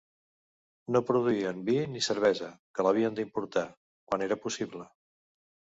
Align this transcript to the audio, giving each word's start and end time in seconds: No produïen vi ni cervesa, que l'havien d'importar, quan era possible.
No 0.95 1.01
produïen 1.09 1.61
vi 1.69 1.75
ni 1.97 2.03
cervesa, 2.07 2.49
que 2.79 2.87
l'havien 2.89 3.21
d'importar, 3.21 3.69
quan 4.11 4.29
era 4.31 4.41
possible. 4.47 4.91